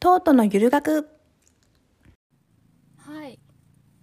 [0.00, 1.06] トートのゆる学
[3.06, 3.38] Hi,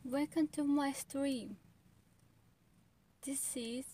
[0.07, 1.55] welcome to my stream.
[3.25, 3.87] This is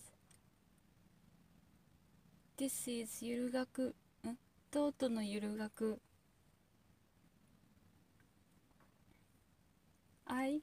[2.57, 3.95] This is ゆる学
[4.27, 4.37] ん
[4.69, 6.01] トートのゆる学
[10.25, 10.61] I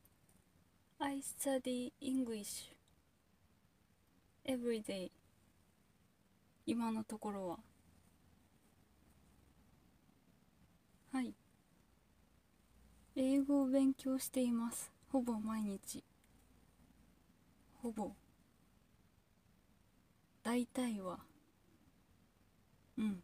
[0.99, 2.71] I study English
[4.45, 5.11] every day
[6.67, 7.59] 今のところは
[11.13, 11.35] はい。
[13.15, 14.91] 英語を勉強しています。
[15.13, 16.03] ほぼ毎日。
[17.83, 18.13] ほぼ。
[20.43, 21.19] 大体は。
[22.99, 23.23] うん。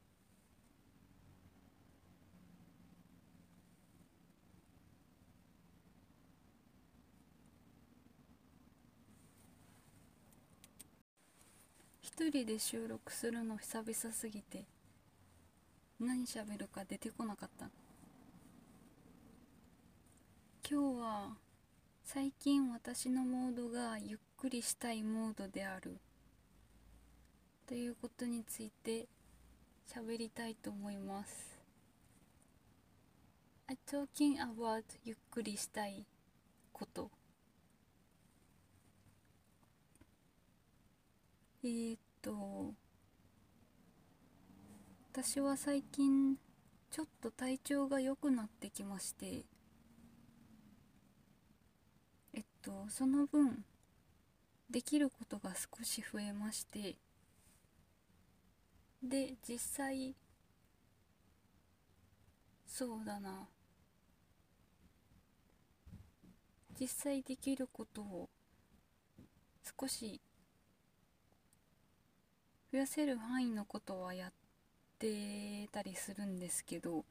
[12.01, 14.65] 一人で収録するの久々すぎて。
[15.99, 17.71] 何喋るか出てこなかった。
[20.69, 21.37] 今日は
[22.05, 25.97] 最近私のモードがゆっくりしたいモードである。
[27.67, 29.09] ということについて
[29.91, 31.59] 喋りたいと思います。
[33.67, 36.05] I talking about ゆっくりしたい
[36.75, 37.11] こと。
[41.65, 42.75] えー、っと
[45.19, 46.37] 私は最近
[46.91, 49.47] ちょっと体調が良くなってきまして
[52.35, 53.65] えっとその分
[54.69, 56.97] できることが少し増えまして
[59.03, 60.15] で実際
[62.67, 63.49] そうだな。
[66.79, 68.29] 実際できることを
[69.81, 70.21] 少し
[72.71, 74.46] 増やせる範囲のことはやって
[74.97, 77.05] ってたりするんですけど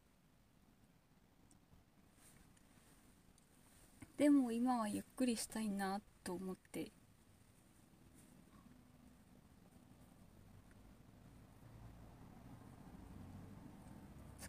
[4.17, 6.91] でも今はゆっくりしたいなと思って。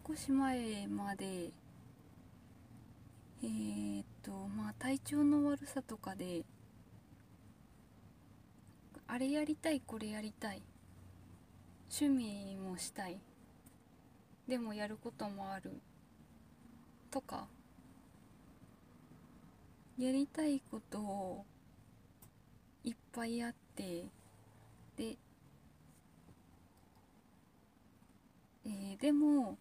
[0.07, 1.51] 少し前まで
[3.43, 6.45] えー、っとまあ体調の悪さとかで
[9.09, 10.63] あれやりたいこれやりたい
[11.91, 13.19] 趣味もしたい
[14.49, 15.73] でもやることもある。
[17.11, 17.49] とか。
[19.99, 21.47] やりたいことを
[22.85, 24.05] いっぱいあって。
[24.97, 25.17] で、
[28.65, 29.59] えー、でも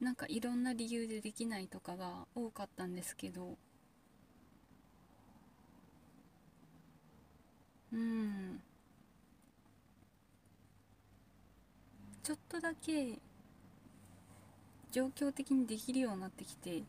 [0.00, 3.56] なんかいろんな理由でできないとかが多かったんですけど。
[7.92, 8.60] うん。
[12.22, 13.20] ちょっとだけ
[14.90, 16.82] 状況的にできるようになってきて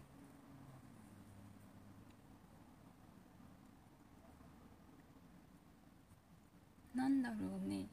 [6.96, 7.86] なんだろうね。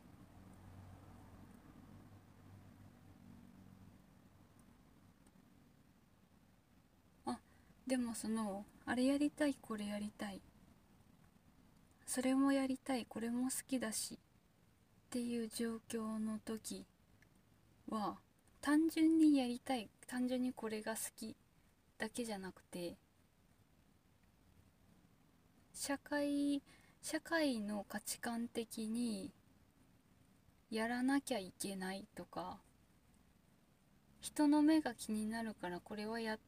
[7.26, 7.38] あ
[7.86, 10.40] でもそのあれやりたいこれやりたい。
[12.06, 14.18] それもやりたいこれも好きだしっ
[15.10, 16.86] ていう状況の時
[17.88, 18.16] は
[18.60, 21.36] 単純にやりたい単純にこれが好き
[21.98, 22.96] だけじゃなくて
[25.72, 26.62] 社会
[27.02, 29.30] 社会の価値観的に
[30.70, 32.58] やらなきゃいけないとか
[34.20, 36.38] 人の目が気になるからこれはやっ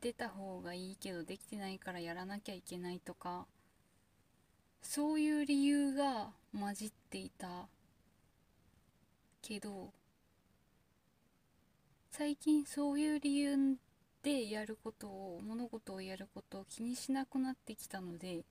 [0.00, 3.46] てた方がいいけどできてないからやらなきゃいけないとか
[4.82, 7.66] そういう理由が混じっていた
[9.42, 9.92] けど
[12.16, 13.56] 最近そういう理由
[14.22, 18.44] でやることを物事をやることを気にしなくなってきたので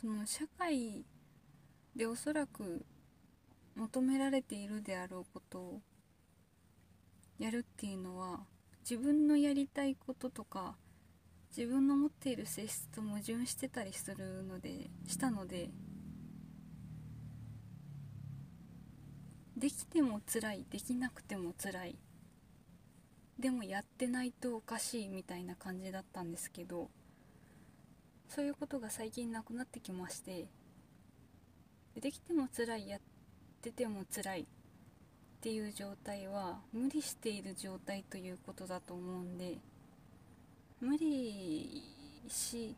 [0.00, 1.04] その社会
[1.94, 2.84] でおそらく
[3.76, 5.80] 求められているであろうことを
[7.38, 8.40] やるっていうのは
[8.80, 10.74] 自分のやりたいこととか
[11.56, 15.70] 自分の持っている性質と矛盾してたりするのでしたので
[19.60, 21.96] できても辛いできなくても辛い。
[23.38, 26.90] でもやってないとおかしいみたいな感じだったんですけど
[28.28, 30.46] そういうことが最近なくなってきまして
[31.98, 33.00] できても辛いやっ
[33.62, 34.44] てても辛いっ
[35.40, 39.56] ていう状態は無理している状態ということだと思うんで
[40.82, 41.82] 無理
[42.28, 42.76] し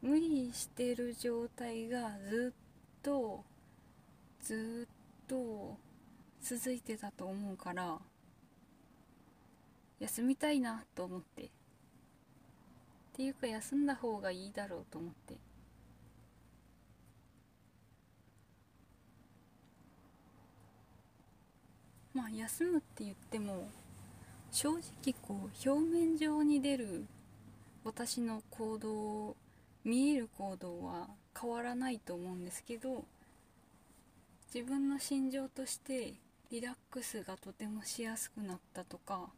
[0.00, 3.44] 無理してる状態がずっと
[4.40, 5.89] ずっと
[6.42, 7.98] 続いてたと思うから
[9.98, 11.44] 休みたいなと思って。
[11.44, 11.48] っ
[13.12, 15.34] ていうか休んだ方がいいだろうと思って。
[22.14, 23.68] まあ休むって言っても
[24.50, 27.06] 正直こう表面上に出る
[27.84, 29.36] 私の行動
[29.84, 31.08] 見える行動は
[31.38, 33.04] 変わらないと思うんですけど
[34.52, 36.14] 自分の心情として
[36.50, 39.28] リラックスがとてもしやすくなったとか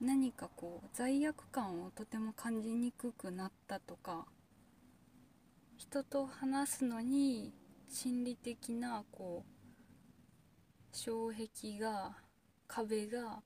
[0.00, 4.24] 何かこう罪悪感をとても感じにくくなったとか
[5.76, 7.52] 人と話すのに
[7.90, 12.12] 心理的なこう障壁が
[12.66, 13.42] 壁が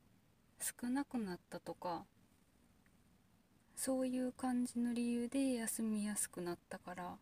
[0.61, 2.05] 少なくなったとか
[3.75, 7.17] そういう感じの理由で休みやすくなったから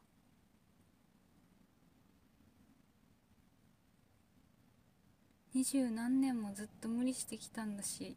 [5.54, 8.16] 二十何年もずっと無理してきたんだし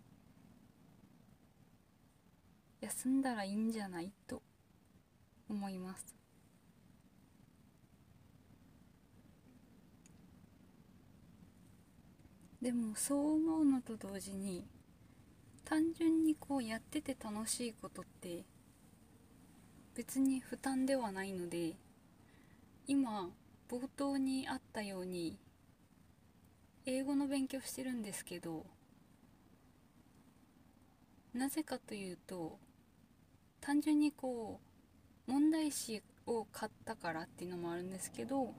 [2.81, 4.11] 休んだらいいんじゃない？
[4.25, 4.41] と
[5.47, 6.15] 思います。
[12.59, 14.65] でもそう思うのと同時に
[15.63, 18.45] 単純にこうやってて楽しいことって
[19.95, 21.75] 別に負担ではないので
[22.87, 23.29] 今
[23.69, 25.37] 冒頭にあったように
[26.89, 28.65] 英語の勉強してるんですけど
[31.33, 32.57] なぜかというと
[33.59, 34.61] 単純にこ
[35.27, 38.53] う問題集を買ったからっていうのもあるんですけど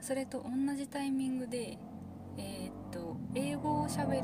[0.00, 1.76] それと同じタイミングで
[2.38, 4.22] えー、っと英語をしゃべる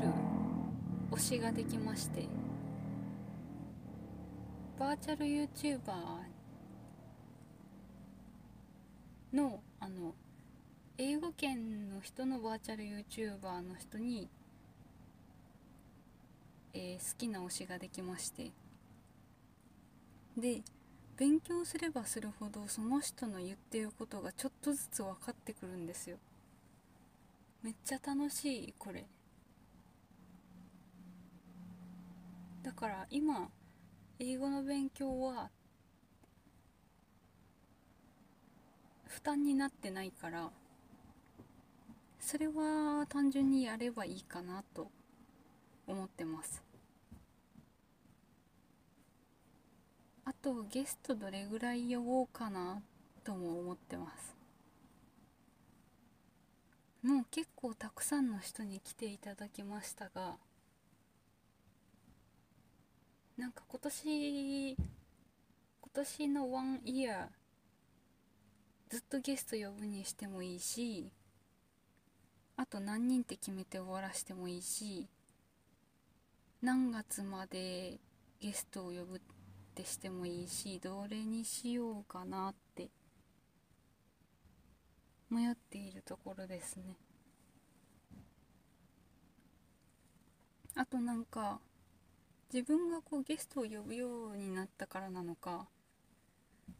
[1.11, 2.29] 推しができまして
[4.79, 5.79] バーチャル YouTuber
[9.33, 10.15] のあの
[11.01, 14.27] 英語圏の人のバーチャル YouTuber の人に、
[16.73, 18.51] えー、好きな推しができまして。
[20.37, 20.61] で
[21.15, 26.17] 勉強すればするほどその人の言ってることがちょっとずつ分かってくるんですよ。
[27.63, 29.05] めっちゃ楽しいこれ。
[32.61, 33.47] だから今
[34.19, 35.49] 英語の勉強は
[39.07, 40.51] 負担になってないから
[42.19, 44.91] それは単純にやればいいかなと
[45.87, 46.61] 思ってます。
[50.25, 52.81] あとゲストどれぐらい呼ぼうかな
[53.23, 54.39] とも思ってます。
[57.01, 60.35] もう結構たくさんの人に来ていただきましたが
[63.37, 64.77] なんか今年今
[65.93, 67.27] 年のワンイヤー
[68.89, 71.09] ずっとゲスト呼ぶにしてもいいし
[72.59, 75.07] あと何人って決めて終わらしてもいいし
[76.61, 78.01] 何月まで
[78.41, 79.19] ゲストを呼ぶっ
[79.75, 82.89] てしてもいいしどれにしようかなって
[85.29, 86.97] 迷っているところですね。
[90.75, 91.61] あとなんか
[92.51, 95.69] 自分がこうゲストを呼ぶようになったからなのか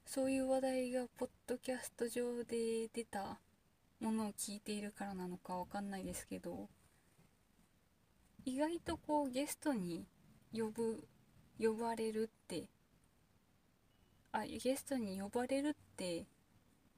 [0.05, 3.39] そういう話題がポッドキャスト上で出た
[3.99, 6.69] ものを聞いているからなのかわかんないですけど
[8.45, 10.05] 意外とこうゲストに
[10.53, 11.03] 呼ぶ
[11.59, 12.63] 呼ばれるって
[14.31, 16.25] あゲストに呼ばれるって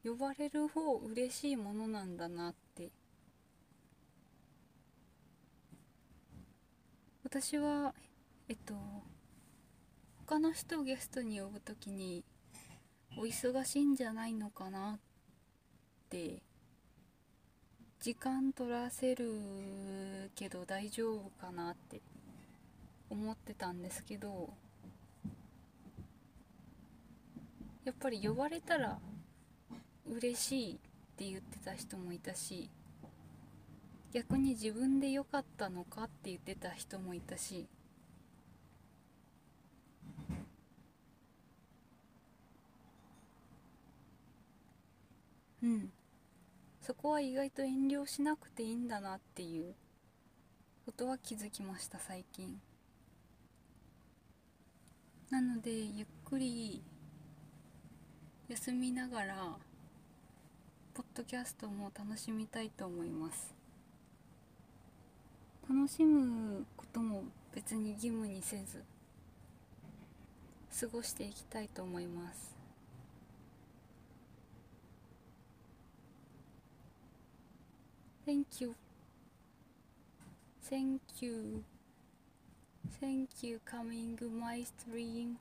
[0.04, 2.92] 呼ばれる方嬉しいものなんだなって。
[7.24, 7.94] 私は
[8.50, 8.74] えっと
[10.28, 12.26] 他の人をゲストに呼ぶ時に
[13.18, 15.00] お忙しいんじゃないのかなっ
[16.10, 16.42] て
[18.02, 19.30] 時間取らせる
[20.34, 22.02] けど大丈夫かなって
[23.12, 24.50] 思ってたんですけど
[27.86, 28.98] やっぱり呼ばれたら
[30.10, 30.78] 嬉しいっ
[31.16, 32.72] て言ってた人もいたし
[34.12, 37.68] 逆に自分で良かったのかって言ってた人もいたし
[45.62, 45.92] うん。
[46.92, 49.74] そこは意外と遠慮しなくていいんだなっていう
[50.86, 52.60] ことは気づきました最近。
[55.30, 56.84] なのでゆっくり
[58.50, 59.36] 休みながら
[60.94, 63.56] ポッドキャストも楽しみたいと思います。
[65.70, 67.24] 楽しむことも
[67.56, 68.84] 別に義務にせず
[70.78, 72.61] 過ごしていきたいと思います。
[78.26, 78.76] Thank you.
[80.64, 81.64] Thank you.
[83.00, 85.38] Thank you coming my stream.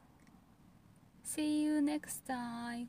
[1.23, 2.89] See you next time.